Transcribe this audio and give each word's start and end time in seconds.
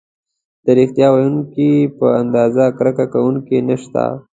د 0.65 0.67
ریښتیا 0.77 1.07
ویونکي 1.11 1.69
په 1.97 2.07
اندازه 2.21 2.65
کرکه 2.77 3.05
کوونکي 3.13 3.57
نشته. 3.69 4.03